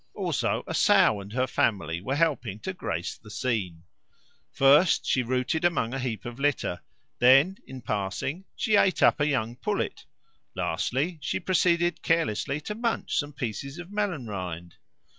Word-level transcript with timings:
Also, 0.15 0.63
a 0.65 0.73
sow 0.73 1.21
and 1.21 1.31
her 1.33 1.45
family 1.45 2.01
were 2.01 2.15
helping 2.15 2.57
to 2.61 2.73
grace 2.73 3.15
the 3.15 3.29
scene. 3.29 3.83
First, 4.51 5.05
she 5.05 5.21
rooted 5.21 5.63
among 5.63 5.93
a 5.93 5.99
heap 5.99 6.25
of 6.25 6.39
litter; 6.39 6.81
then, 7.19 7.59
in 7.67 7.83
passing, 7.83 8.45
she 8.55 8.77
ate 8.77 9.03
up 9.03 9.19
a 9.19 9.27
young 9.27 9.55
pullet; 9.57 10.07
lastly, 10.55 11.19
she 11.21 11.39
proceeded 11.39 12.01
carelessly 12.01 12.59
to 12.61 12.73
munch 12.73 13.15
some 13.19 13.33
pieces 13.33 13.77
of 13.77 13.91
melon 13.91 14.25
rind. 14.25 14.73